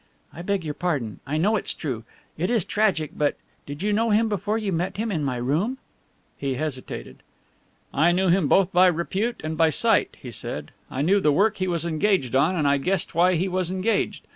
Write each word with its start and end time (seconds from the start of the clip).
"I 0.33 0.41
beg 0.41 0.63
your 0.65 0.73
pardon, 0.73 1.19
I 1.27 1.37
know 1.37 1.55
it 1.57 1.65
is 1.67 1.75
true. 1.75 2.03
It 2.35 2.49
is 2.49 2.65
tragic, 2.65 3.11
but 3.15 3.35
did 3.67 3.83
you 3.83 3.93
know 3.93 4.09
him 4.09 4.29
before 4.29 4.57
you 4.57 4.71
met 4.71 4.97
him 4.97 5.11
in 5.11 5.23
my 5.23 5.37
room?" 5.37 5.77
He 6.39 6.55
hesitated. 6.55 7.17
"I 7.93 8.11
knew 8.11 8.29
him 8.29 8.47
both 8.47 8.71
by 8.73 8.87
repute 8.87 9.39
and 9.43 9.55
by 9.55 9.69
sight," 9.69 10.17
he 10.19 10.31
said. 10.31 10.71
"I 10.89 11.03
knew 11.03 11.19
the 11.19 11.31
work 11.31 11.57
he 11.57 11.67
was 11.67 11.85
engaged 11.85 12.33
on 12.35 12.55
and 12.55 12.67
I 12.67 12.77
guessed 12.79 13.13
why 13.13 13.35
he 13.35 13.47
was 13.47 13.69
engaged. 13.69 14.25